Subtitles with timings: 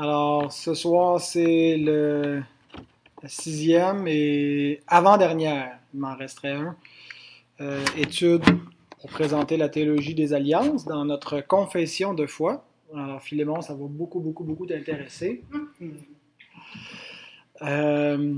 [0.00, 2.40] Alors, ce soir, c'est le
[3.26, 6.74] sixième et avant-dernière, il m'en resterait un,
[7.60, 8.42] euh, étude
[8.98, 12.64] pour présenter la théologie des alliances dans notre confession de foi.
[12.94, 15.44] Alors, Philémon, ça va beaucoup, beaucoup, beaucoup t'intéresser.
[17.60, 18.36] Euh,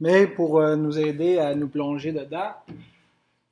[0.00, 2.54] mais pour euh, nous aider à nous plonger dedans,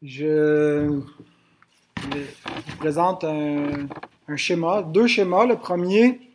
[0.03, 3.87] je vous présente un
[4.35, 5.47] schéma, deux schémas.
[5.47, 6.28] Le premier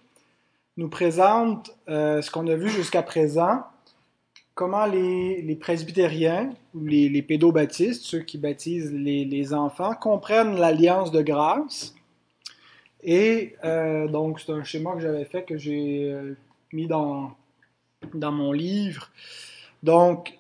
[0.78, 3.64] nous présente euh, ce qu'on a vu jusqu'à présent,
[4.56, 10.56] comment les, les presbytériens ou les, les, pédobaptistes, ceux qui baptisent les, les enfants, comprennent
[10.56, 11.94] l'alliance de grâce.
[13.04, 16.36] Et euh, donc, c'est un schéma que j'avais fait, que j'ai euh,
[16.72, 17.32] mis dans,
[18.14, 19.10] dans mon livre.
[19.84, 20.40] Donc,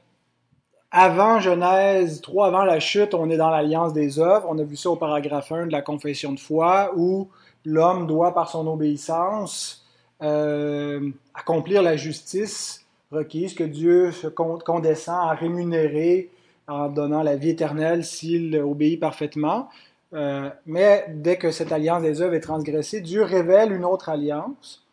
[0.90, 4.48] avant Genèse 3, avant la chute, on est dans l'alliance des œuvres.
[4.50, 7.30] On a vu ça au paragraphe 1 de la confession de foi, où
[7.66, 9.83] l'homme doit, par son obéissance,
[10.22, 16.30] euh, accomplir la justice requise, que Dieu se condescend à rémunérer
[16.68, 19.70] en donnant la vie éternelle s'il obéit parfaitement.
[20.14, 24.86] Euh, mais dès que cette alliance des œuvres est transgressée, Dieu révèle une autre alliance,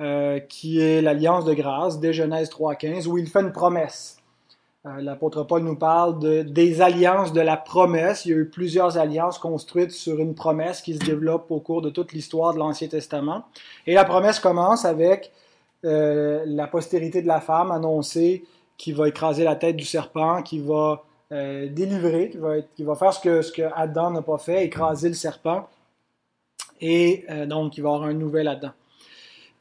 [0.00, 4.19] euh, qui est l'alliance de grâce, dès Genèse 3.15, où il fait une promesse.
[4.86, 8.24] Euh, L'apôtre Paul nous parle de, des alliances de la promesse.
[8.24, 11.82] Il y a eu plusieurs alliances construites sur une promesse qui se développe au cours
[11.82, 13.44] de toute l'histoire de l'Ancien Testament.
[13.86, 15.32] Et la promesse commence avec
[15.84, 18.44] euh, la postérité de la femme annoncée
[18.78, 23.12] qui va écraser la tête du serpent, qui va euh, délivrer, qui va, être, faire
[23.12, 25.68] ce que, Adam n'a pas fait, écraser le serpent.
[26.80, 28.70] Et donc, il va y avoir un nouvel Adam.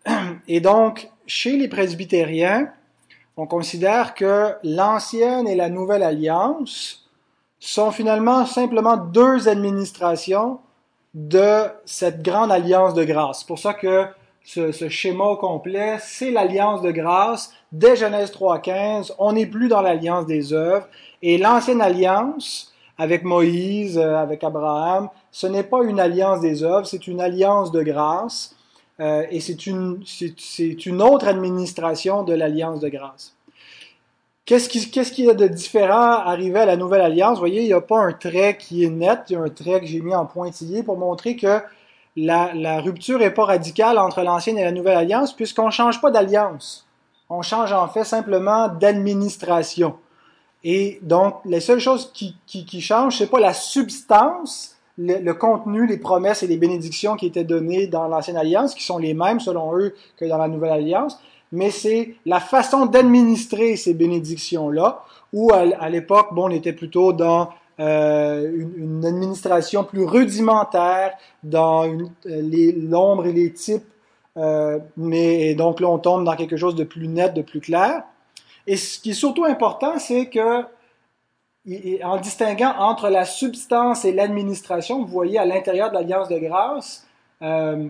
[0.47, 2.71] Et donc, chez les presbytériens,
[3.39, 7.07] on considère que l'ancienne et la nouvelle alliance
[7.57, 10.59] sont finalement simplement deux administrations
[11.13, 13.39] de cette grande alliance de grâce.
[13.39, 14.07] C'est pour ça que
[14.43, 17.53] ce, schéma au complet, c'est l'alliance de grâce.
[17.71, 20.89] Dès Genèse 3.15, on n'est plus dans l'alliance des œuvres.
[21.21, 26.85] Et l'ancienne alliance, avec Moïse, euh, avec Abraham, ce n'est pas une alliance des œuvres,
[26.85, 28.53] c'est une alliance de grâce.
[28.99, 33.33] Euh, et c'est une, autre administration de l'alliance de grâce.
[34.45, 37.35] Qu'est-ce qu'il y a de différent arrivé à la nouvelle alliance?
[37.35, 39.49] Vous voyez, il n'y a pas un trait qui est net, il y a un
[39.49, 41.61] trait que j'ai mis en pointillé pour montrer que
[42.17, 46.11] la, rupture n'est pas radicale entre l'ancienne et la nouvelle alliance, puisqu'on ne change pas
[46.11, 46.87] d'alliance.
[47.29, 49.95] On change en fait simplement d'administration.
[50.63, 55.87] Et donc, les seules choses qui, qui, qui changent, c'est pas la substance, le, contenu,
[55.87, 59.39] les promesses et les bénédictions qui étaient données dans l'ancienne alliance, qui sont les mêmes
[59.39, 61.19] selon eux que dans la nouvelle alliance,
[61.51, 67.49] mais c'est la façon d'administrer ces bénédictions-là, où à, l'époque, bon, on était plutôt dans
[67.79, 71.85] euh, une, administration plus rudimentaire, dans
[72.25, 73.85] l'ombre et les types,
[74.37, 78.03] euh, mais donc là, on tombe dans quelque chose de plus net, de plus clair.
[78.67, 80.63] Et ce qui est surtout important, c'est que
[82.03, 87.05] en distinguant entre la substance et l'administration, vous voyez à l'intérieur de l'Alliance de grâce,
[87.41, 87.87] euh,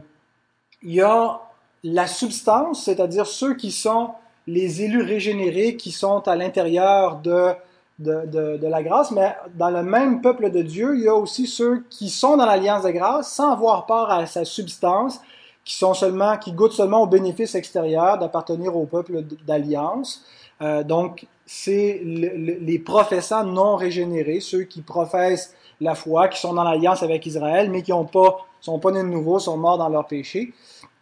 [0.81, 1.41] il y a
[1.83, 4.11] la substance, c'est-à-dire ceux qui sont
[4.47, 7.53] les élus régénérés, qui sont à l'intérieur de,
[7.99, 11.83] de, la grâce, mais dans le même peuple de Dieu, il y a aussi ceux
[11.89, 15.19] qui sont dans l'Alliance de grâce sans avoir part à sa substance,
[15.63, 20.23] qui sont seulement, qui goûtent seulement aux bénéfices extérieurs d'appartenir au peuple d'alliance.
[20.61, 26.39] Euh, donc, c'est le, le, les professants non régénérés, ceux qui professent la foi, qui
[26.39, 29.57] sont dans l'alliance avec Israël, mais qui ont pas, sont pas nés de nouveau, sont
[29.57, 30.53] morts dans leur péché.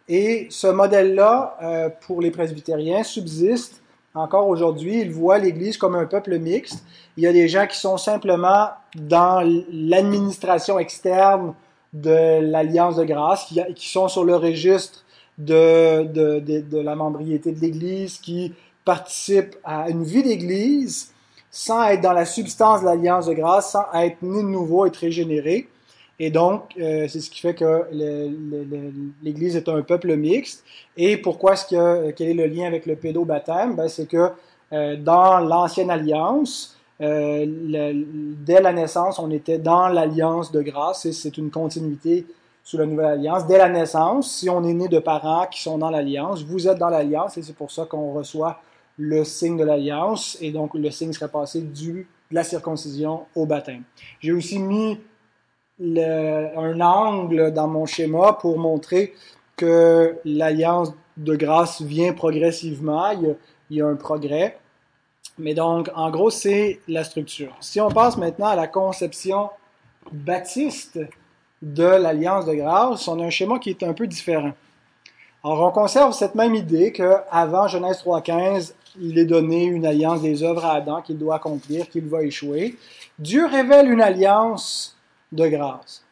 [0.08, 3.82] Et ce modèle-là, euh, pour les presbytériens, subsiste
[4.14, 5.02] encore aujourd'hui.
[5.02, 6.82] Ils voient l'Église comme un peuple mixte.
[7.18, 11.52] Il y a des gens qui sont simplement dans l'administration externe
[11.92, 15.04] de l'Alliance de grâce, qui, qui, sont sur le registre
[15.36, 18.54] de, de, de, de la membriété de l'Église, qui
[18.88, 21.12] participe à une vie d'Église
[21.50, 24.96] sans être dans la substance de l'alliance de grâce, sans être né de nouveau, être
[24.96, 25.68] régénéré.
[26.18, 27.84] Et donc, euh, c'est ce qui fait que
[29.22, 30.64] l'Église est un peuple mixte.
[30.96, 33.76] Et pourquoi est-ce que quel est le lien avec le pédobaptême?
[33.76, 34.30] Ben, C'est que
[34.72, 41.12] euh, dans l'ancienne alliance, euh, dès la naissance, on était dans l'alliance de grâce, et
[41.12, 42.24] c'est une continuité
[42.64, 43.46] sous la nouvelle alliance.
[43.46, 46.78] Dès la naissance, si on est né de parents qui sont dans l'alliance, vous êtes
[46.78, 48.60] dans l'alliance, et c'est pour ça qu'on reçoit
[48.98, 53.46] le signe de l'alliance, et donc le signe serait passé du, de la circoncision au
[53.46, 53.84] baptême.
[54.20, 54.98] J'ai aussi mis
[55.80, 59.14] un angle dans mon schéma pour montrer
[59.56, 63.10] que l'alliance de grâce vient progressivement,
[63.70, 64.58] il y a un progrès.
[65.38, 67.56] Mais donc, en gros, c'est la structure.
[67.60, 69.50] Si on passe maintenant à la conception
[70.10, 70.98] baptiste
[71.62, 74.52] de l'alliance de grâce, on a un schéma qui est un peu différent.
[75.44, 80.42] Alors, on conserve cette même idée qu'avant Genèse 3.15, il est donné une alliance des
[80.42, 82.76] œuvres à Adam qu'il doit accomplir, qu'il va échouer.
[83.18, 84.96] Dieu révèle une alliance
[85.30, 86.04] de grâce.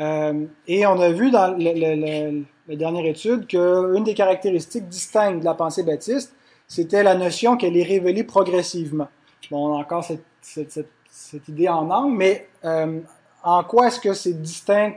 [0.00, 5.54] Euh, et on a vu dans la dernière étude qu'une des caractéristiques distinctes de la
[5.54, 6.34] pensée baptiste,
[6.66, 9.08] c'était la notion qu'elle est révélée progressivement.
[9.50, 10.04] Bon, on a encore
[10.40, 13.00] cette, idée en angle, mais euh,
[13.42, 14.92] en quoi est-ce que c'est distinct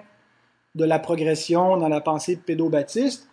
[0.76, 3.28] de la progression dans la pensée pédobaptiste?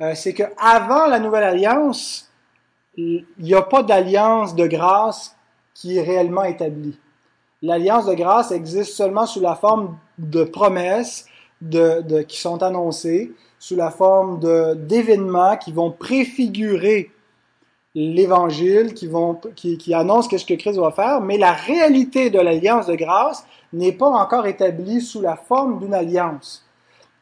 [0.00, 2.30] Euh, c'est qu'avant la Nouvelle Alliance,
[2.96, 5.36] il n'y a pas d'alliance de grâce
[5.74, 6.98] qui est réellement établie.
[7.62, 11.26] L'alliance de grâce existe seulement sous la forme de promesses
[12.28, 14.40] qui sont annoncées, sous la forme
[14.86, 17.10] d'événements qui vont préfigurer
[17.94, 19.10] l'Évangile, qui,
[19.56, 23.44] qui, qui annoncent qu'est-ce que Christ va faire, mais la réalité de l'alliance de grâce
[23.72, 26.64] n'est pas encore établie sous la forme d'une alliance.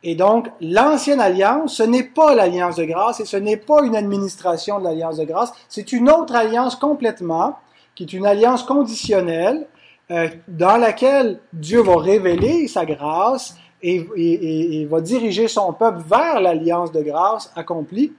[0.04, 3.96] Et donc, l'ancienne alliance, ce n'est pas l'alliance de grâce et ce n'est pas une
[3.96, 7.58] administration de l'alliance de grâce, c'est une autre alliance complètement,
[7.94, 9.66] qui est une alliance conditionnelle,
[10.10, 16.02] euh, dans laquelle Dieu va révéler sa grâce et, et, et, va diriger son peuple
[16.08, 18.12] vers l'alliance de grâce accomplie.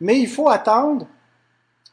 [0.00, 1.06] Mais il faut attendre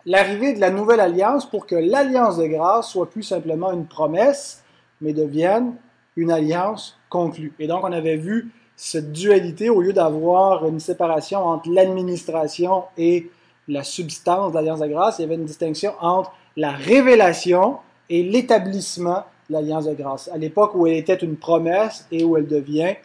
[0.06, 4.63] l'arrivée de la nouvelle alliance pour que l'alliance de grâce soit plus simplement une promesse,
[5.01, 5.75] mais devienne
[6.15, 7.53] une alliance conclue.
[7.57, 8.51] Et donc, on avait vu
[8.81, 13.30] cette dualité, au lieu d'avoir une séparation entre l'administration et
[13.68, 17.80] la substance de l'Alliance de grâce, il y avait une distinction entre la révélation
[18.10, 22.38] et l'établissement de l'Alliance de grâce, à l'époque où elle était une promesse et où
[22.38, 22.96] elle devient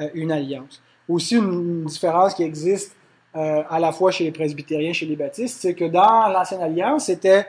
[0.00, 0.80] euh, une alliance.
[1.08, 2.94] Aussi, une, différence qui existe
[3.34, 6.62] euh, à la fois chez les presbytériens et chez les baptistes, c'est que dans l'Ancienne
[6.62, 7.46] Alliance, c'était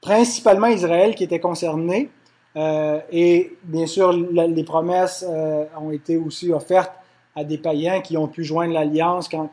[0.00, 2.10] principalement Israël qui était concerné,
[2.56, 6.92] euh, et bien sûr, les promesses euh, ont été aussi offertes
[7.34, 9.48] à des païens qui ont pu joindre l'alliance quand,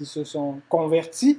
[0.00, 1.38] ils se sont convertis.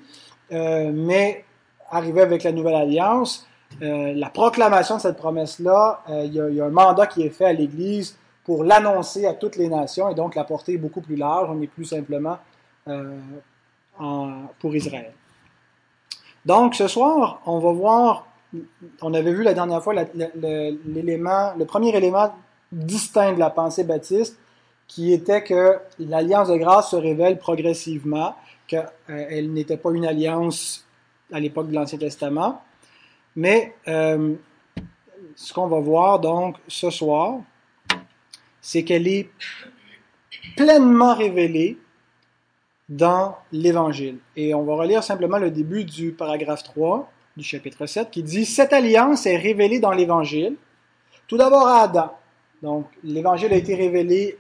[0.52, 1.46] Euh, mais
[1.90, 3.48] arrivé avec la nouvelle alliance,
[3.80, 8.16] la proclamation de cette promesse-là, il, y a un mandat qui est fait à l'Église
[8.44, 11.50] pour l'annoncer à toutes les nations et donc la portée est beaucoup plus large.
[11.50, 12.38] On n'est plus simplement
[12.88, 15.12] en, pour Israël.
[16.46, 18.28] Donc ce soir, on va voir
[19.02, 22.34] on avait vu la dernière fois le premier élément
[22.72, 24.38] distinct de la pensée baptiste,
[24.88, 28.36] qui était que l'alliance de grâce se révèle progressivement,
[28.68, 30.86] qu'elle euh, n'était pas une alliance
[31.32, 32.62] à l'époque de l'Ancien Testament.
[33.36, 34.36] Mais euh,
[35.36, 37.40] ce qu'on va voir donc ce soir,
[38.62, 39.30] c'est qu'elle est
[40.56, 41.78] pleinement révélée
[42.90, 44.18] dans l'Évangile.
[44.36, 48.46] Et on va relire simplement le début du paragraphe 3 du chapitre 7 qui dit
[48.46, 50.56] Cette alliance est révélée dans l'Évangile,
[51.28, 52.14] tout d'abord à Adam.
[52.62, 54.38] Donc, l'Évangile a été révélé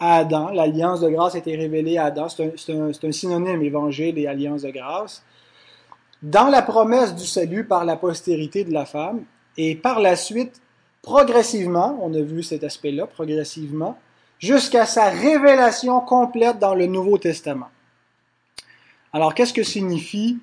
[0.00, 4.18] à Adam, l'alliance de grâce a été révélée à Adam, c'est un, un, synonyme, Évangile
[4.18, 5.22] et alliance de grâce.
[6.22, 9.24] Dans la promesse du salut par la postérité de la femme,
[9.56, 10.60] et par la suite,
[11.02, 13.98] progressivement, on a vu cet aspect-là, progressivement,
[14.38, 17.68] jusqu'à sa révélation complète dans le Nouveau Testament.
[19.12, 20.38] Alors, qu'est-ce que signifie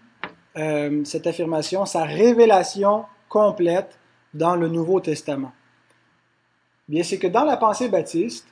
[0.58, 3.98] euh, cette affirmation, sa révélation complète
[4.34, 5.52] dans le Nouveau Testament?
[6.88, 8.48] Bien, c'est que dans la pensée baptiste,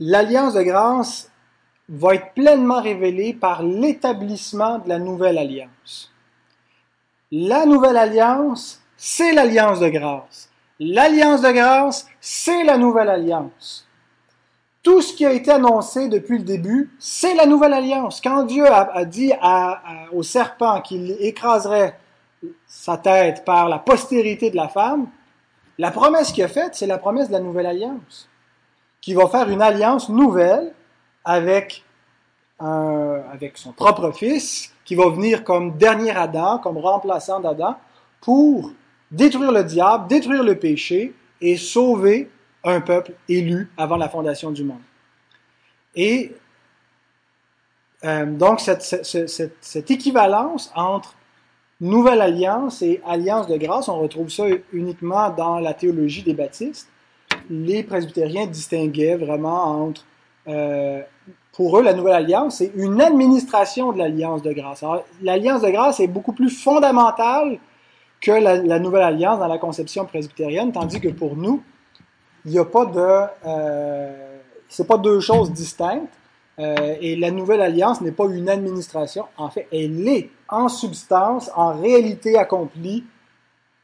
[0.00, 1.30] l'alliance de grâce
[1.88, 6.12] va être pleinement révélée par l'établissement de la nouvelle alliance.
[7.30, 10.50] La nouvelle alliance, c'est l'alliance de grâce.
[10.80, 13.86] L'alliance de grâce, c'est la nouvelle alliance
[14.84, 18.20] tout ce qui a été annoncé depuis le début, c'est la nouvelle alliance.
[18.20, 19.32] Quand Dieu a, dit
[20.12, 21.98] au serpent qu'il écraserait
[22.66, 25.08] sa tête par la postérité de la femme,
[25.78, 28.28] la promesse qu'il a faite, c'est la promesse de la nouvelle alliance,
[29.00, 30.74] qui va faire une alliance nouvelle
[31.24, 31.82] avec,
[32.60, 37.76] avec son propre fils, qui va venir comme dernier Adam, comme remplaçant d'Adam,
[38.20, 38.70] pour
[39.10, 42.30] détruire le diable, détruire le péché et sauver
[42.64, 44.80] un peuple élu avant la fondation du monde.
[45.94, 46.32] Et
[48.04, 51.14] euh, donc, cette, équivalence entre
[51.80, 56.88] nouvelle alliance et alliance de grâce, on retrouve ça uniquement dans la théologie des baptistes.
[57.50, 60.04] Les presbytériens distinguaient vraiment entre,
[60.48, 61.02] euh,
[61.52, 64.84] pour eux, la nouvelle alliance, c'est une administration de l'alliance de grâce.
[65.22, 67.58] L'alliance de grâce est beaucoup plus fondamentale
[68.20, 71.62] que la, la, nouvelle alliance dans la conception presbytérienne, tandis que pour nous,
[72.44, 73.26] il n'y a pas de.
[73.46, 76.12] Euh, c'est pas deux choses distinctes.
[76.58, 79.24] Euh, et la nouvelle alliance n'est pas une administration.
[79.36, 83.04] En fait, elle est en substance, en réalité accomplie,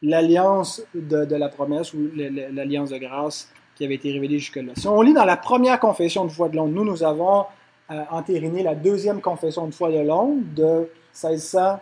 [0.03, 4.73] l'alliance de, la promesse ou l'alliance de grâce qui avait été révélée jusque-là.
[4.77, 7.47] Si on lit dans la première confession de foi de l'homme, nous, nous avons
[7.91, 11.81] euh, entériné la deuxième confession de foi de Londres de 1600,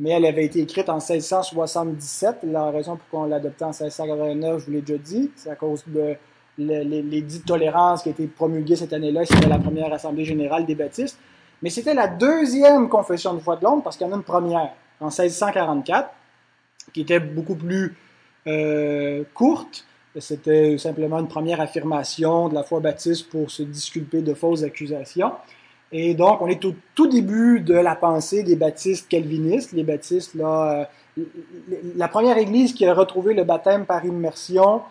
[0.00, 2.38] mais elle avait été écrite en 1677.
[2.44, 5.84] La raison pour qu'on l'adoptait en 1689, je vous l'ai déjà dit, c'est à cause
[5.86, 6.16] de
[6.58, 9.24] l'édit de tolérance qui a été promulgué cette année-là.
[9.24, 11.18] C'était la première Assemblée générale des baptistes.
[11.62, 14.22] Mais c'était la deuxième confession de foi de Londres parce qu'il y en a une
[14.22, 16.10] première en 1644
[16.92, 17.96] qui était beaucoup plus
[18.46, 19.86] euh, courte.
[20.18, 25.32] C'était simplement une première affirmation de la foi baptiste pour se disculper de fausses accusations.
[25.96, 29.70] Et donc, on est au tout début de la pensée des baptistes calvinistes.
[29.70, 30.84] Les baptistes, euh,
[31.94, 34.82] la première église qui a retrouvé le baptême par immersion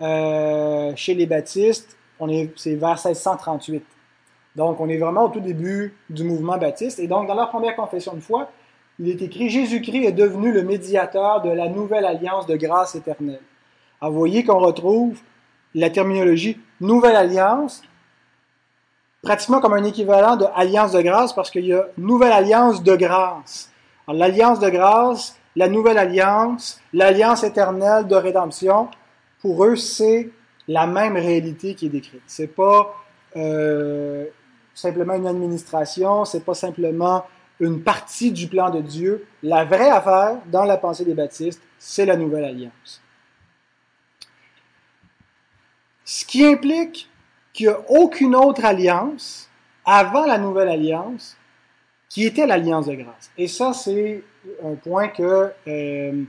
[0.00, 1.96] euh, chez les baptistes,
[2.54, 3.82] c'est vers 1638.
[4.54, 7.00] Donc, on est vraiment au tout début du mouvement baptiste.
[7.00, 8.48] Et donc, dans leur première confession de foi,
[9.00, 13.40] il est écrit Jésus-Christ est devenu le médiateur de la nouvelle alliance de grâce éternelle.
[14.00, 15.18] Alors, vous voyez qu'on retrouve
[15.74, 17.82] la terminologie nouvelle alliance,
[19.22, 22.96] pratiquement comme un équivalent de alliance de grâce, parce qu'il y a nouvelle alliance de
[22.96, 23.70] grâce.
[24.08, 28.88] L'alliance de grâce, la nouvelle alliance, l'alliance éternelle de rédemption,
[29.40, 30.30] pour eux, c'est
[30.66, 32.22] la même réalité qui est décrite.
[32.26, 32.94] C'est pas
[33.36, 34.26] euh,
[34.74, 37.24] simplement une administration, c'est pas simplement
[37.60, 39.26] une partie du plan de Dieu.
[39.42, 43.00] La vraie affaire dans la pensée des baptistes, c'est la nouvelle alliance.
[46.04, 47.08] Ce qui implique
[47.52, 49.48] qu'il n'y a aucune autre alliance
[49.84, 51.36] avant la nouvelle alliance
[52.08, 53.30] qui était l'alliance de grâce.
[53.38, 54.22] Et ça, c'est
[54.62, 56.22] un point que euh,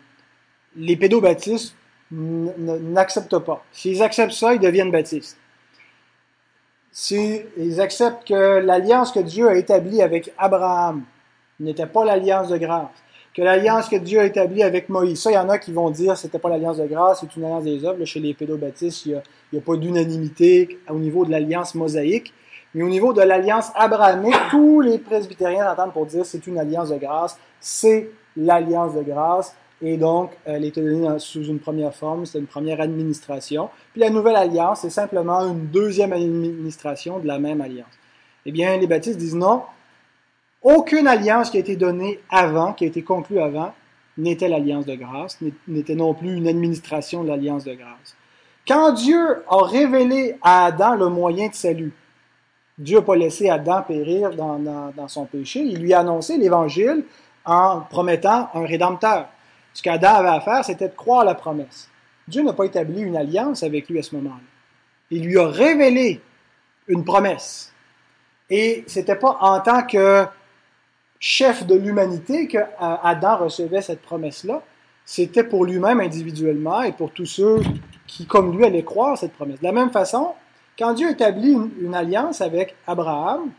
[0.76, 1.76] les pédobaptistes
[2.12, 3.64] n'acceptent pas.
[3.72, 5.38] S'ils acceptent ça, ils deviennent baptistes.
[6.92, 11.04] S'ils acceptent que l'alliance que Dieu a établie avec Abraham
[11.60, 13.03] n'était pas l'alliance de grâce,
[13.34, 15.90] que l'alliance que Dieu a établie avec Moïse, ça, il y en a qui vont
[15.90, 18.04] dire que ce n'était pas l'alliance de grâce, c'est une alliance des œuvres.
[18.06, 19.22] chez les pédobaptistes, il
[19.52, 22.34] n'y a, pas d'unanimité au niveau de l'alliance mosaïque.
[22.76, 26.90] Mais au niveau de l'alliance abrahamique, tous les presbytériens entendent pour dire c'est une alliance
[26.90, 29.56] de grâce, c'est l'alliance de grâce.
[29.82, 33.70] Et donc, elle était donnée sous une première forme, c'est une première administration.
[33.92, 37.88] Puis la nouvelle alliance, c'est simplement une deuxième administration de la même alliance.
[38.46, 39.64] Eh bien, les baptistes disent non,
[40.64, 43.74] aucune alliance qui a été donnée avant, qui a été conclue avant,
[44.18, 48.16] n'était l'alliance de grâce, n'était non plus une administration de l'alliance de grâce.
[48.68, 51.94] Quand Dieu a révélé à Adam le moyen de salut,
[52.78, 57.04] Dieu n'a pas laissé Adam périr dans, son péché, il lui a annoncé l'Évangile
[57.46, 59.28] en promettant un rédempteur.
[59.74, 61.90] Ce qu'Adam avait à faire, c'était de croire la promesse.
[62.28, 64.42] Dieu n'a pas établi une alliance avec lui à ce moment-là.
[65.10, 66.22] Il lui a révélé
[66.88, 67.74] une promesse.
[68.50, 70.26] Et c'était pas en tant que
[71.26, 74.62] chef de l'humanité que euh, Adam recevait cette promesse-là.
[75.06, 77.62] C'était pour lui-même individuellement et pour tous ceux
[78.06, 79.58] qui, comme lui, allaient croire cette promesse.
[79.60, 80.34] De la même façon,
[80.78, 83.52] quand Dieu établit une alliance avec Abraham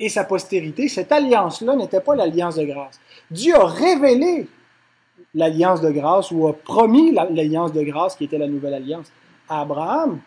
[0.00, 2.98] et sa postérité, cette alliance-là n'était pas l'alliance de grâce.
[3.30, 4.48] Dieu a révélé
[5.36, 9.06] l'alliance de grâce ou a promis l'alliance de grâce qui était la nouvelle alliance
[9.48, 10.18] à Abraham,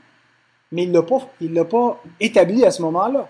[0.72, 3.28] mais il ne l'a pas, établi à ce moment-là.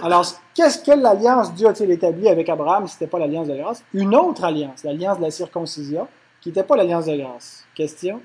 [0.00, 3.56] Alors, qu'est-ce que l'alliance Dieu a-t-il établi avec Abraham si ce n'était pas l'alliance de
[3.56, 3.84] grâce?
[3.92, 6.08] Une autre alliance, l'alliance de la circoncision,
[6.40, 7.66] qui n'était pas l'alliance de grâce.
[7.74, 8.22] Question?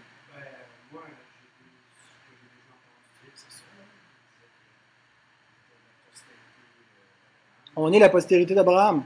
[7.76, 9.04] On est la postérité d'Abraham.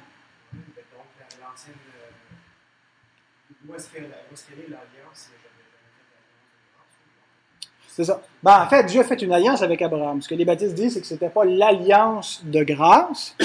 [7.96, 8.22] C'est ça.
[8.42, 10.20] Ben, en fait, Dieu a fait une alliance avec Abraham.
[10.20, 13.36] Ce que les baptistes disent, c'est que ce n'était pas l'alliance de grâce.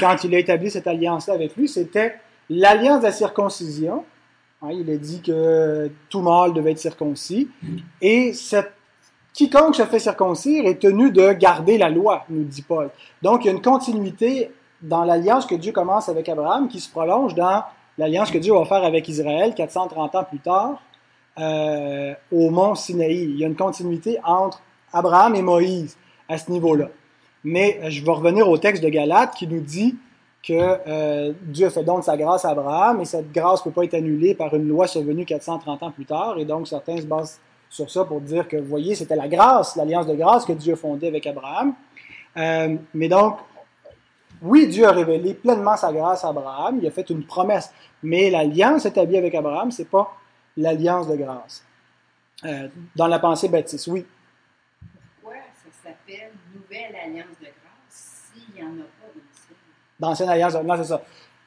[0.00, 2.16] Quand il a établi cette alliance-là avec lui, c'était
[2.50, 4.04] l'alliance de la circoncision.
[4.62, 7.48] Hein, il a dit que tout mâle devait être circoncis.
[8.00, 8.72] Et cette,
[9.32, 12.90] quiconque se fait circoncire est tenu de garder la loi, nous dit Paul.
[13.22, 14.50] Donc, il y a une continuité
[14.82, 17.62] dans l'alliance que Dieu commence avec Abraham qui se prolonge dans
[17.96, 20.82] l'alliance que Dieu va faire avec Israël 430 ans plus tard
[21.38, 23.24] euh, au mont Sinaï.
[23.24, 24.60] Il y a une continuité entre
[24.92, 25.96] Abraham et Moïse
[26.28, 26.90] à ce niveau-là.
[27.42, 29.96] Mais euh, je vais revenir au texte de Galate qui nous dit
[30.46, 33.74] que euh, Dieu fait don de sa grâce à Abraham et cette grâce ne peut
[33.74, 36.38] pas être annulée par une loi survenue 430 ans plus tard.
[36.38, 39.74] Et donc certains se basent sur ça pour dire que, vous voyez, c'était la grâce,
[39.74, 41.74] l'alliance de grâce que Dieu a fondée avec Abraham.
[42.36, 43.38] mais donc,
[44.40, 47.72] oui, Dieu a révélé pleinement sa grâce à Abraham, il a fait une promesse,
[48.02, 50.14] mais l'alliance établie avec Abraham, ce n'est pas
[50.56, 51.64] l'alliance de grâce.
[52.44, 54.04] Euh, dans la pensée baptiste, oui.
[55.22, 59.56] Pourquoi ça s'appelle Nouvelle Alliance de grâce s'il n'y en a pas d'ancienne?
[59.98, 61.02] D'ancienne Alliance, non, c'est ça.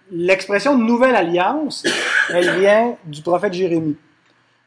[0.09, 1.85] L'expression Nouvelle Alliance,
[2.29, 3.97] elle vient du prophète Jérémie.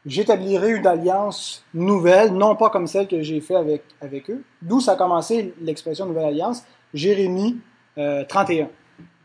[0.05, 4.43] j'établirai une alliance nouvelle, non pas comme celle que j'ai faite avec, avec eux.
[4.61, 7.59] D'où ça a commencé l'expression nouvelle alliance, Jérémie
[7.97, 8.69] 31,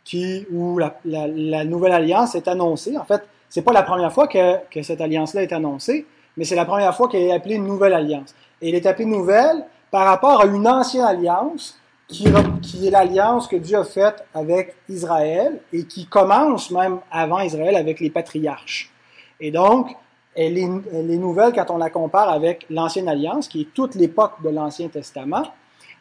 [0.05, 2.97] qui, où la, la, nouvelle alliance est annoncée.
[2.97, 6.65] En fait, c'est pas la première fois que, cette alliance-là est annoncée, mais c'est la
[6.65, 8.35] première fois qu'elle est appelée une nouvelle alliance.
[8.61, 13.57] Et elle est appelée nouvelle par rapport à une ancienne alliance qui, est l'alliance que
[13.57, 18.93] Dieu a faite avec Israël et qui commence même avant Israël avec les patriarches.
[19.41, 19.95] Et donc,
[20.35, 23.95] elle est, elle est nouvelle quand on la compare avec l'ancienne alliance, qui est toute
[23.95, 25.45] l'époque de l'Ancien Testament.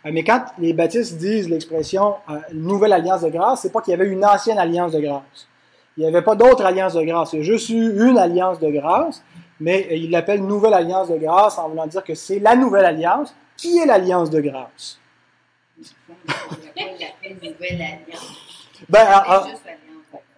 [0.06, 3.92] Euh, mais quand les baptistes disent l'expression euh, nouvelle alliance de grâce, c'est pas qu'il
[3.92, 5.48] y avait une ancienne alliance de grâce.
[5.98, 7.34] Il n'y avait pas d'autre alliance de grâce.
[7.34, 9.24] Il y a juste eu une alliance de grâce,
[9.60, 13.34] mais ils l'appellent nouvelle alliance de grâce en voulant dire que c'est la nouvelle alliance
[13.56, 15.00] qui est l'alliance de grâce.
[18.90, 19.08] Ben,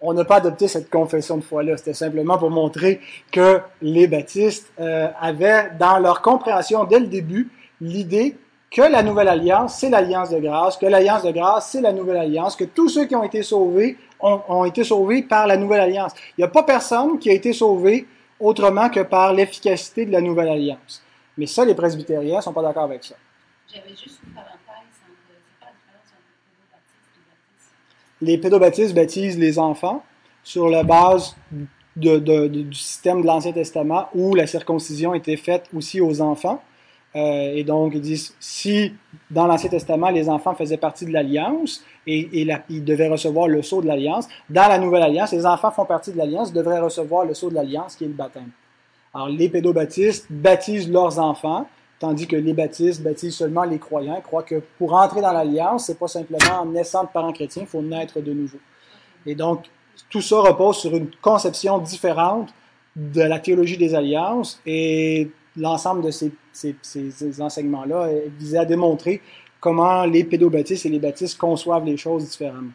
[0.00, 1.76] on n'a pas adopté cette confession de foi-là.
[1.76, 3.00] C'était simplement pour montrer
[3.32, 7.50] que les baptistes euh, avaient, dans leur compréhension dès le début,
[7.80, 8.36] l'idée
[8.70, 12.18] que la nouvelle alliance, c'est l'alliance de grâce, que l'alliance de grâce, c'est la nouvelle
[12.18, 15.80] alliance, que tous ceux qui ont été sauvés ont, ont été sauvés par la nouvelle
[15.80, 16.12] alliance.
[16.36, 18.06] Il n'y a pas personne qui a été sauvé
[18.40, 21.02] autrement que par l'efficacité de la nouvelle alliance.
[21.36, 23.14] Mais ça, les presbytériens ne sont pas d'accord avec ça.
[23.72, 24.58] J'avais juste une parenthèse
[24.92, 26.28] c'est pas la différence entre
[28.20, 30.02] les pédobaptistes baptisent les enfants
[30.42, 31.36] sur la base
[31.96, 36.62] de, de, du système de l'Ancien Testament où la circoncision était faite aussi aux enfants.
[37.16, 38.92] Euh, et donc, ils disent, si
[39.30, 42.28] dans l'Ancien Testament, les enfants faisaient partie de l'Alliance et,
[42.68, 46.12] ils devaient recevoir le sceau de l'Alliance, dans la Nouvelle Alliance, les enfants font partie
[46.12, 48.50] de l'Alliance, devraient recevoir le sceau de l'Alliance qui est le baptême.
[49.14, 51.66] Alors, les pédobaptistes baptisent leurs enfants,
[51.98, 54.16] tandis que les baptistes baptisent seulement les croyants.
[54.16, 57.62] Ils croient que pour entrer dans l'Alliance, c'est pas simplement en naissant de parents chrétiens,
[57.62, 58.58] il faut naître de nouveau.
[59.24, 59.64] Et donc,
[60.10, 62.50] tout ça repose sur une conception différente
[62.94, 69.20] de la théologie des alliances et l'ensemble de ces, ces, enseignements-là visait à démontrer
[69.60, 72.72] comment les pédobaptistes et les baptistes conçoivent les choses différemment.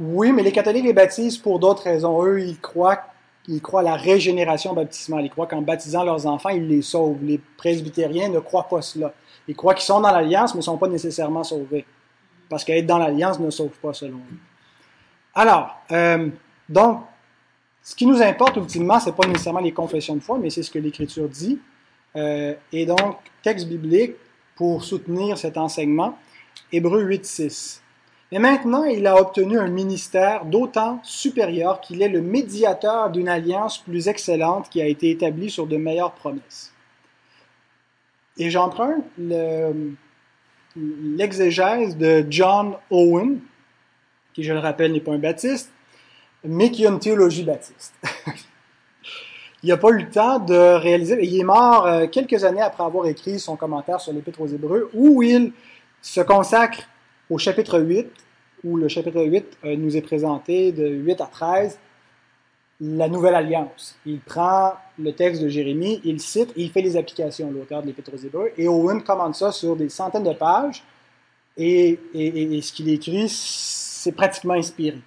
[0.00, 2.24] Oui, mais les catholiques les baptisent pour d'autres raisons.
[2.24, 3.02] Eux, ils croient,
[3.46, 5.26] ils croient à la régénération baptismale.
[5.26, 7.22] Ils croient qu'en baptisant leurs enfants, ils les sauvent.
[7.22, 9.12] Les presbytériens ne croient pas cela.
[9.46, 11.84] Ils croient qu'ils sont dans l'alliance, mais ne sont pas nécessairement sauvés.
[12.48, 14.38] Parce qu'être dans l'alliance ne sauve pas, selon eux.
[15.34, 16.28] Alors, euh,
[16.68, 17.02] donc,
[17.82, 20.70] ce qui nous importe ultimement, c'est pas nécessairement les confessions de foi, mais c'est ce
[20.70, 21.58] que l'Écriture dit.
[22.16, 24.14] Euh, et donc, texte biblique
[24.56, 26.18] pour soutenir cet enseignement,
[26.72, 27.82] Hébreu 8, 6.
[28.32, 33.78] Mais maintenant, il a obtenu un ministère d'autant supérieur qu'il est le médiateur d'une alliance
[33.78, 36.72] plus excellente qui a été établie sur de meilleures promesses.
[38.36, 39.04] Et j'emprunte
[40.76, 43.40] l'exégèse de John Owen,
[44.32, 45.72] qui, je le rappelle, n'est pas un baptiste,
[46.44, 47.94] mais qui a une théologie baptiste.
[49.62, 52.84] il n'a pas eu le temps de réaliser, il est mort euh, quelques années après
[52.84, 55.52] avoir écrit son commentaire sur l'Épître aux Hébreux, où il
[56.00, 56.80] se consacre
[57.28, 58.08] au chapitre 8,
[58.64, 61.78] où le chapitre 8 euh, nous est présenté de 8 à 13,
[62.82, 63.98] la nouvelle alliance.
[64.06, 67.88] Il prend le texte de Jérémie, il cite et il fait les applications, l'auteur de
[67.88, 70.82] l'Épître aux Hébreux, et Owen commente ça sur des centaines de pages,
[71.58, 74.98] et ce qu'il écrit, c'est pratiquement inspiré.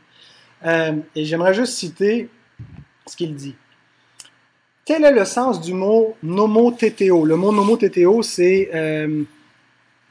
[0.66, 2.30] Euh, et j'aimerais juste citer
[3.06, 3.56] ce qu'il dit.
[4.86, 7.26] Tel est le sens du mot nomotétéo.
[7.26, 9.24] Le mot nomotétéo, c'est euh,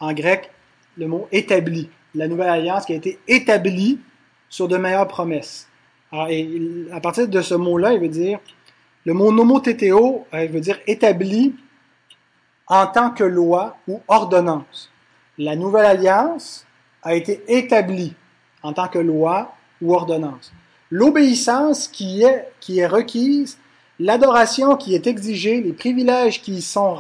[0.00, 0.50] en grec
[0.96, 1.88] le mot établi.
[2.14, 3.98] La nouvelle alliance qui a été établie
[4.48, 5.68] sur de meilleures promesses.
[6.12, 8.38] À partir de ce mot-là, il veut dire,
[9.06, 11.54] le mot nomotétéo, euh, il veut dire établi
[12.66, 14.90] en tant que loi ou ordonnance.
[15.38, 16.66] La nouvelle alliance
[17.02, 18.14] a été établie
[18.62, 19.54] en tant que loi
[19.90, 20.52] ordonnance.
[20.90, 23.58] L'obéissance qui est, qui est requise,
[23.98, 26.96] l'adoration qui est exigée, les privilèges qui y sont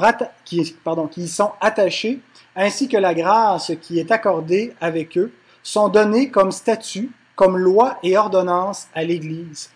[1.60, 2.20] attachés,
[2.56, 7.98] ainsi que la grâce qui est accordée avec eux, sont donnés comme statut, comme loi
[8.02, 9.70] et ordonnance à l'Église,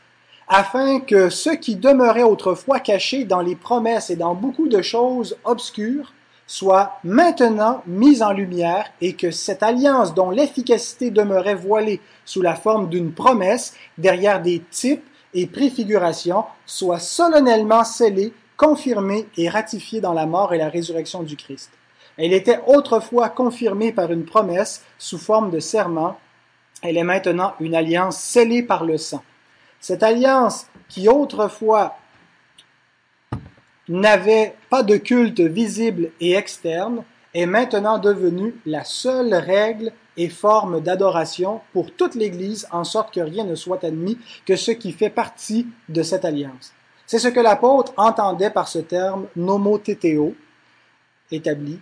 [0.49, 5.37] afin que ceux qui demeuraient autrefois cachés dans les promesses et dans beaucoup de choses
[5.45, 6.13] obscures
[6.47, 12.55] soit maintenant mise en lumière et que cette alliance dont l'efficacité demeurait voilée sous la
[12.55, 15.05] forme d'une promesse derrière des types
[15.35, 21.37] et préfigurations soit solennellement scellée, confirmée et ratifiée dans la mort et la résurrection du
[21.37, 21.71] Christ.
[22.17, 26.17] Elle était autrefois confirmée par une promesse sous forme de serment.
[26.83, 29.23] Elle est maintenant une alliance scellée par le sang.
[29.81, 31.97] Cette alliance qui autrefois
[33.89, 40.81] n'avait pas de culte visible et externe, est maintenant devenue la seule règle et forme
[40.81, 45.11] d'adoration pour toute l'Église, en sorte que rien ne soit admis que ce qui fait
[45.11, 46.73] partie de cette alliance.
[47.07, 50.35] C'est ce que l'apôtre entendait par ce terme nomotétéo,
[51.31, 51.79] établi,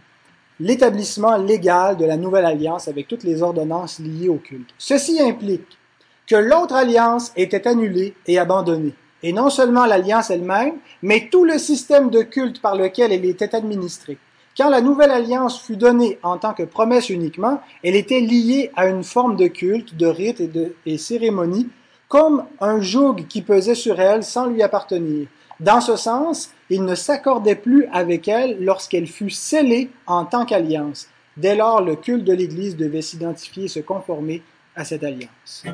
[0.60, 4.70] l'établissement légal de la nouvelle alliance avec toutes les ordonnances liées au culte.
[4.76, 5.78] Ceci implique
[6.26, 11.56] que l'autre alliance était annulée et abandonnée, et non seulement l'alliance elle-même, mais tout le
[11.56, 14.18] système de culte par lequel elle était administrée.
[14.54, 18.86] Quand la nouvelle alliance fut donnée en tant que promesse uniquement, elle était liée à
[18.86, 21.70] une forme de culte, de rite et de cérémonie,
[22.06, 25.26] comme un joug qui pesait sur elle sans lui appartenir.
[25.58, 31.08] Dans ce sens, il ne s'accordait plus avec elle lorsqu'elle fut scellée en tant qu'alliance.
[31.38, 34.42] Dès lors, le culte de l'Église devait s'identifier et se conformer
[34.76, 35.64] à cette alliance.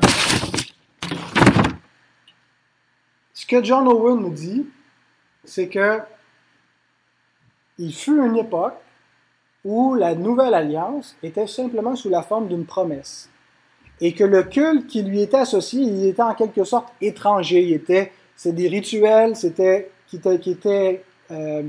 [3.41, 4.67] Ce que John Owen nous dit,
[5.43, 5.99] c'est que
[7.79, 8.77] il fut une époque
[9.65, 13.31] où la nouvelle alliance était simplement sous la forme d'une promesse
[13.99, 17.63] et que le culte qui lui était associé, il était en quelque sorte étranger.
[17.63, 21.63] Il était, c'est des rituels, c'était qui étaient, qui étaient euh,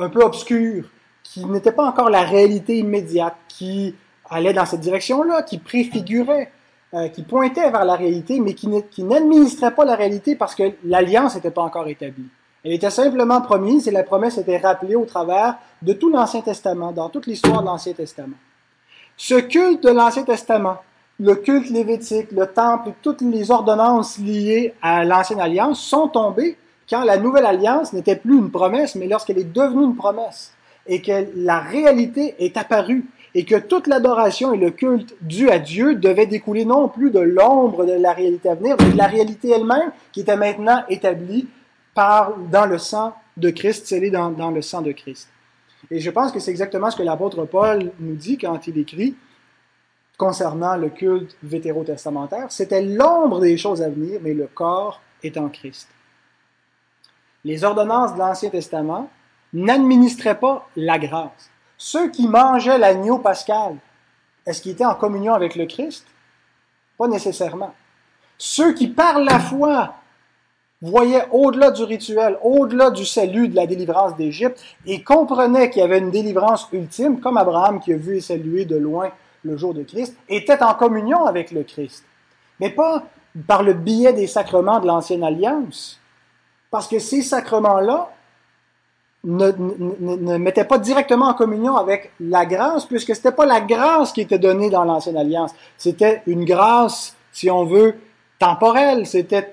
[0.00, 0.90] un peu obscurs,
[1.22, 3.94] qui n'étaient pas encore la réalité immédiate, qui
[4.28, 6.50] allait dans cette direction-là, qui préfigurait,
[6.92, 11.36] euh, qui pointait vers la réalité, mais qui n'administrait pas la réalité parce que l'alliance
[11.36, 12.28] n'était pas encore établie.
[12.64, 16.92] Elle était simplement promise et la promesse était rappelée au travers de tout l'Ancien Testament,
[16.92, 18.36] dans toute l'histoire de l'Ancien Testament.
[19.16, 20.78] Ce culte de l'Ancien Testament,
[21.18, 26.56] le culte lévitique, le temple, toutes les ordonnances liées à l'Ancienne Alliance sont tombées
[26.88, 30.52] quand la Nouvelle Alliance n'était plus une promesse, mais lorsqu'elle est devenue une promesse
[30.86, 35.58] et que la réalité est apparue et que toute l'adoration et le culte dû à
[35.58, 39.06] Dieu devaient découler non plus de l'ombre de la réalité à venir, mais de la
[39.06, 41.48] réalité elle-même qui était maintenant établie
[41.94, 45.28] par, dans le sang de Christ, scellée dans, dans le sang de Christ.
[45.90, 49.14] Et je pense que c'est exactement ce que l'apôtre Paul nous dit quand il écrit
[50.18, 52.46] concernant le culte vétérotestamentaire.
[52.50, 55.88] C'était l'ombre des choses à venir, mais le corps est en Christ.
[57.44, 59.08] Les ordonnances de l'Ancien Testament
[59.54, 61.50] n'administraient pas la grâce.
[61.82, 63.76] Ceux qui mangeaient l'agneau pascal,
[64.44, 66.04] est-ce qu'ils étaient en communion avec le Christ?
[66.98, 67.72] Pas nécessairement.
[68.36, 69.94] Ceux qui, par la foi,
[70.82, 75.82] voyaient au-delà du rituel, au-delà du salut de la délivrance d'Égypte, et comprenaient qu'il y
[75.82, 79.10] avait une délivrance ultime, comme Abraham qui a vu et salué de loin
[79.42, 82.04] le jour de Christ, étaient en communion avec le Christ.
[82.60, 83.04] Mais pas
[83.46, 85.98] par le biais des sacrements de l'Ancienne Alliance,
[86.70, 88.10] parce que ces sacrements-là
[89.24, 94.12] ne, ne, mettaient pas directement en communion avec la grâce, puisque c'était pas la grâce
[94.12, 95.52] qui était donnée dans l'Ancienne Alliance.
[95.76, 97.94] C'était une grâce, si on veut,
[98.38, 99.06] temporelle.
[99.06, 99.52] C'était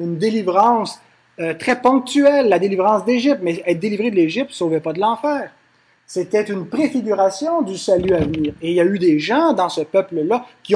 [0.00, 1.00] une délivrance
[1.40, 3.40] euh, très ponctuelle, la délivrance d'Égypte.
[3.42, 5.50] Mais être délivré de l'Égypte ne sauvait pas de l'enfer.
[6.06, 8.52] C'était une préfiguration du salut à venir.
[8.62, 10.74] Et il y a eu des gens dans ce peuple-là qui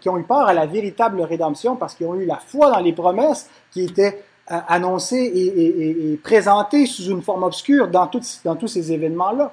[0.00, 2.78] qui ont eu peur à la véritable rédemption parce qu'ils ont eu la foi dans
[2.78, 8.08] les promesses qui étaient annoncé et, et, présenté sous une forme obscure dans,
[8.44, 9.52] dans tous ces événements-là.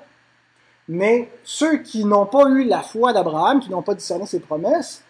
[0.88, 5.03] Mais ceux qui n'ont pas eu la foi d'Abraham, qui n'ont pas discerné ses promesses,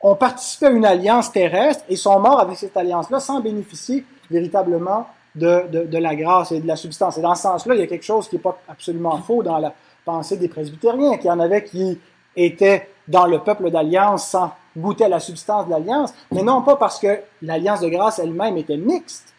[0.00, 5.06] ont participé à une alliance terrestre et sont morts avec cette alliance-là sans bénéficier véritablement
[5.34, 7.18] de, la grâce et de la substance.
[7.18, 9.58] Et dans ce sens-là, il y a quelque chose qui n'est pas absolument faux dans
[9.58, 9.72] la
[10.04, 11.98] pensée des presbytériens, qu'il y en avait qui
[12.36, 16.76] étaient dans le peuple d'alliance sans goûter à la substance de l'alliance, mais non pas
[16.76, 19.34] parce que l'alliance de grâce elle-même était mixte,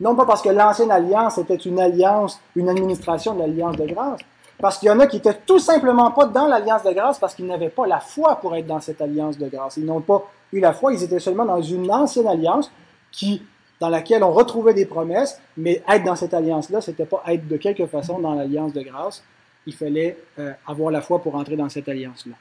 [0.00, 4.20] non pas parce que l'ancienne alliance était une alliance, une administration de l'alliance de grâce,
[4.58, 7.34] parce qu'il y en a qui étaient tout simplement pas dans l'alliance de grâce parce
[7.34, 9.76] qu'ils n'avaient pas la foi pour être dans cette alliance de grâce.
[9.76, 12.70] Ils n'ont pas eu la foi, ils étaient seulement dans une ancienne alliance
[13.12, 13.42] qui,
[13.80, 17.56] dans laquelle on retrouvait des promesses, mais être dans cette alliance-là, c'était pas être de
[17.56, 19.22] quelque façon dans l'alliance de grâce.
[19.66, 22.34] Il fallait euh, avoir la foi pour entrer dans cette alliance-là.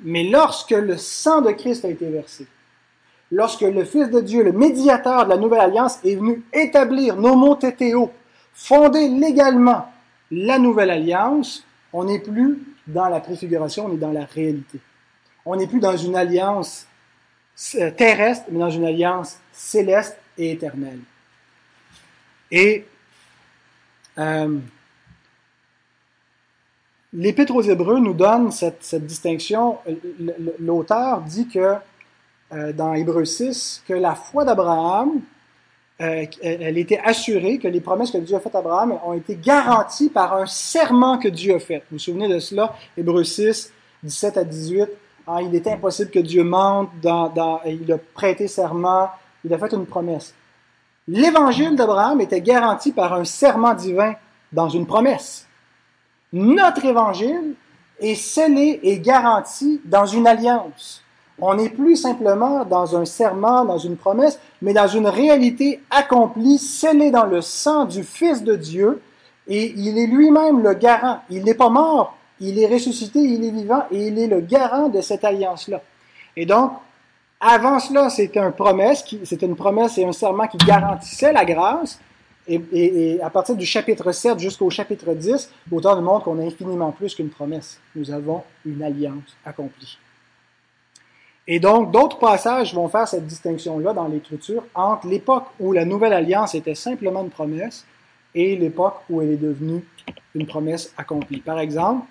[0.00, 2.46] Mais lorsque le sang de Christ a été versé,
[3.30, 7.54] lorsque le Fils de Dieu, le médiateur de la nouvelle alliance, est venu établir nos
[7.54, 8.10] tétéo,
[8.52, 9.86] fonder légalement
[10.30, 14.80] la nouvelle alliance, on n'est plus dans la préfiguration, on est dans la réalité.
[15.46, 16.86] On n'est plus dans une alliance
[17.76, 21.00] euh, terrestre, mais dans une alliance céleste et éternelle.
[22.50, 22.86] Et
[24.18, 24.58] euh,
[27.16, 29.78] L'Épître aux Hébreux nous donne cette, distinction.
[30.58, 31.76] L'auteur dit que
[32.52, 35.20] euh, dans Hébreux 6, que la foi d'Abraham,
[36.00, 39.36] euh, elle était assurée, que les promesses que Dieu a faites à Abraham ont été
[39.36, 41.78] garanties par un serment que Dieu a fait.
[41.78, 42.74] Vous vous souvenez de cela?
[42.96, 43.72] Hébreux 6,
[44.02, 44.88] 17 à 18.
[45.28, 49.08] Ah, il est impossible que Dieu mente, il a prêté serment,
[49.44, 50.34] il a fait une promesse.
[51.06, 54.14] L'évangile d'Abraham était garanti par un serment divin
[54.52, 55.46] dans une promesse.
[56.34, 57.54] Notre évangile
[58.00, 61.02] est scellé et garanti dans une alliance.
[61.40, 66.58] On n'est plus simplement dans un serment, dans une promesse, mais dans une réalité accomplie,
[66.58, 69.00] scellée dans le sang du Fils de Dieu,
[69.46, 71.20] et il est lui-même le garant.
[71.30, 74.88] Il n'est pas mort, il est ressuscité, il est vivant, et il est le garant
[74.88, 75.80] de cette alliance-là.
[76.36, 76.72] Et donc,
[77.40, 82.00] avant cela, c'était une promesse, c'était une promesse et un serment qui garantissait la grâce.
[82.46, 86.92] Et, à partir du chapitre 7 jusqu'au chapitre 10, l'auteur nous montre qu'on a infiniment
[86.92, 87.80] plus qu'une promesse.
[87.96, 89.98] Nous avons une alliance accomplie.
[91.46, 96.12] Et donc, d'autres passages vont faire cette distinction-là dans l'Écriture entre l'époque où la nouvelle
[96.12, 97.86] alliance était simplement une promesse
[98.34, 99.84] et l'époque où elle est devenue
[100.34, 101.40] une promesse accomplie.
[101.40, 102.06] Par exemple,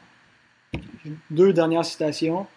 [1.30, 2.48] deux dernières citations.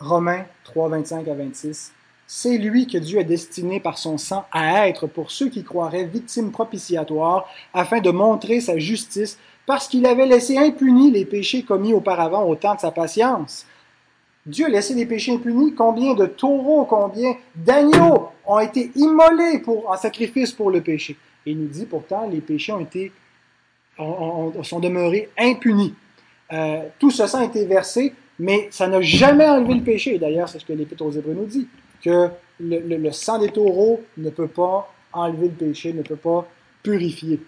[0.00, 1.92] Romains 3, 25 à 26.
[2.30, 6.04] C'est lui que Dieu a destiné par son sang à être pour ceux qui croiraient
[6.04, 11.94] victime propitiatoire, afin de montrer sa justice, parce qu'il avait laissé impunis les péchés commis
[11.94, 13.64] auparavant au temps de sa patience.
[14.44, 15.74] Dieu a laissé les péchés impunis.
[15.74, 21.16] Combien de taureaux, combien d'agneaux ont été immolés pour, en sacrifice pour le péché?
[21.46, 23.10] Et il nous dit pourtant, les péchés ont été,
[23.96, 25.94] sont demeurés impunis.
[26.52, 30.18] Euh, tout ce sang a été versé, mais ça n'a jamais enlevé le péché.
[30.18, 31.66] D'ailleurs, c'est ce que l'Épître aux Hébreux nous dit,
[32.02, 32.28] que
[32.60, 36.46] le, sang des taureaux ne peut pas enlever le péché, ne peut pas
[36.82, 37.40] purifier.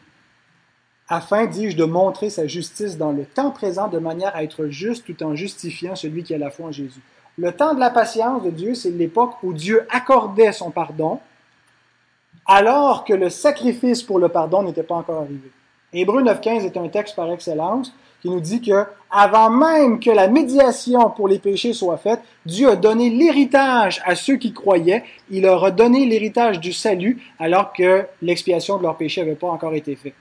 [1.09, 5.07] Afin, dis-je, de montrer sa justice dans le temps présent de manière à être juste
[5.07, 7.01] tout en justifiant celui qui a la foi en Jésus.
[7.37, 11.21] Le temps de la patience de Dieu, c'est l'époque où Dieu accordait son pardon,
[12.47, 15.51] alors que le sacrifice pour le pardon n'était pas encore arrivé.
[15.93, 20.29] Hébreu 9.15 est un texte par excellence qui nous dit que avant même que la
[20.29, 25.03] médiation pour les péchés soit faite, Dieu a donné l'héritage à ceux qui croyaient.
[25.31, 29.49] Il leur a donné l'héritage du salut alors que l'expiation de leurs péchés n'avait pas
[29.49, 30.15] encore été faite.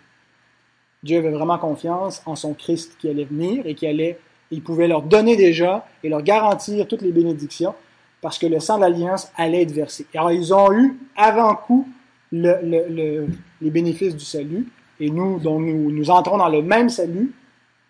[1.04, 4.18] Dieu avait vraiment confiance en son Christ qui allait venir et qui allait,
[4.50, 7.76] il pouvait leur donner déjà et leur garantir toutes les bénédictions
[8.22, 10.08] parce que le sang de l'alliance allait être versé.
[10.16, 11.88] Alors ils ont eu avant coup
[12.32, 13.28] les
[13.62, 14.68] bénéfices du salut
[15.00, 17.34] et nous, dont nous, nous entrons dans le même salut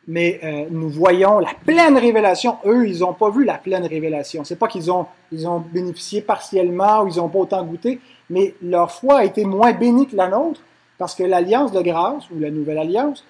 [0.10, 2.58] mais euh, nous voyons la pleine révélation.
[2.66, 4.44] Eux, ils n'ont pas vu la pleine révélation.
[4.44, 8.56] C'est pas qu'ils ont, ils ont bénéficié partiellement ou ils n'ont pas autant goûté, mais
[8.64, 10.62] leur foi a été moins bénie que la nôtre
[10.98, 13.24] parce que l'alliance de grâce ou la nouvelle alliance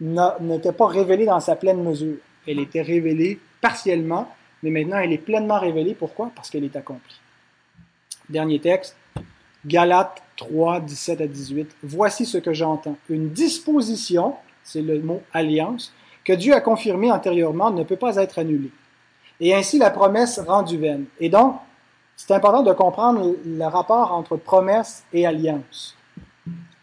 [0.00, 2.16] n'était pas révélée dans sa pleine mesure.
[2.48, 4.28] Elle était révélée partiellement,
[4.64, 5.94] mais maintenant elle est pleinement révélée.
[5.94, 6.32] Pourquoi?
[6.34, 7.20] Parce qu'elle est accomplie.
[8.28, 8.96] Dernier texte,
[9.66, 11.76] Galates 3, 17 à 18.
[11.82, 12.96] Voici ce que j'entends.
[13.08, 15.92] Une disposition, c'est le mot alliance,
[16.24, 18.70] que Dieu a confirmé antérieurement ne peut pas être annulé.
[19.40, 21.04] Et ainsi la promesse rendue vaine.
[21.20, 21.56] Et donc,
[22.16, 25.96] c'est important de comprendre le rapport entre promesse et alliance.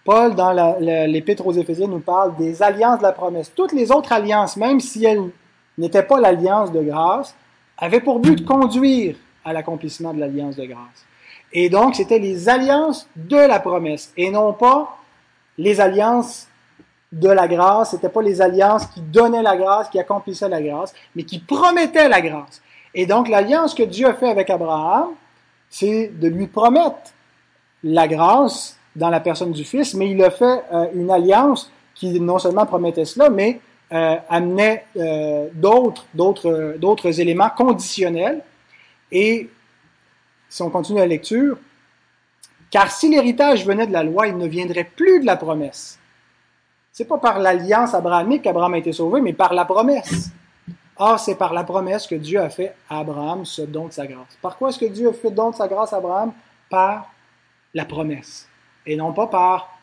[0.03, 3.51] Paul, dans l'Épître aux Éphésiens, nous parle des alliances de la promesse.
[3.55, 5.29] Toutes les autres alliances, même si elles
[5.77, 7.35] n'étaient pas l'alliance de grâce,
[7.77, 9.15] avaient pour but de conduire
[9.45, 11.05] à l'accomplissement de l'alliance de grâce.
[11.53, 14.97] Et donc, c'était les alliances de la promesse et non pas
[15.57, 16.47] les alliances
[17.11, 20.93] de la grâce, c'était pas les alliances qui donnaient la grâce, qui accomplissaient la grâce,
[21.15, 22.61] mais qui promettaient la grâce.
[22.93, 25.09] Et donc l'alliance que Dieu a fait avec Abraham,
[25.69, 27.11] c'est de lui promettre
[27.83, 32.19] la grâce dans la personne du Fils, mais il a fait euh, une alliance qui
[32.19, 33.59] non seulement promettait cela, mais
[33.91, 38.41] euh, amenait euh, d'autres, d'autres, d'autres éléments conditionnels.
[39.11, 39.49] Et
[40.51, 41.57] si on continue la lecture,
[42.69, 45.97] car si l'héritage venait de la loi, il ne viendrait plus de la promesse
[46.91, 50.29] c'est pas par l'alliance abrahamique qu'Abraham a été sauvé, mais par la promesse.
[50.97, 54.05] Or, c'est par la promesse que Dieu a fait à Abraham ce don de sa
[54.05, 54.37] grâce.
[54.41, 56.33] Par quoi est-ce que Dieu a fait don de sa grâce à Abraham?
[56.69, 57.11] Par
[57.73, 58.47] la promesse.
[58.85, 59.79] Et non pas par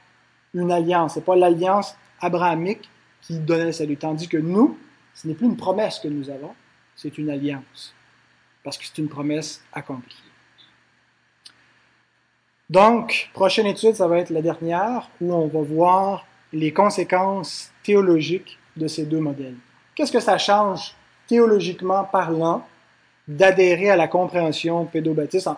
[0.55, 1.15] une alliance.
[1.15, 2.89] C'est pas l'alliance abrahamique
[3.23, 3.97] qui donnait le salut.
[3.97, 4.79] Tandis que nous,
[5.15, 6.55] ce n'est plus une promesse que nous avons,
[6.95, 7.95] c'est une alliance.
[8.63, 10.28] Parce que c'est une promesse accomplie.
[12.71, 18.59] Donc, prochaine étude, ça va être la dernière, où on va voir les conséquences théologiques
[18.77, 19.57] de ces deux modèles.
[19.95, 20.95] Qu'est-ce que ça change
[21.27, 22.67] théologiquement parlant
[23.27, 25.49] d'adhérer à la compréhension pédobaptiste,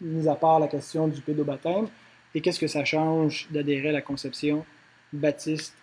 [0.00, 1.88] mis à part la question du pédobaptême,
[2.34, 4.64] et qu'est-ce que ça change d'adhérer à la conception
[5.12, 5.74] baptiste?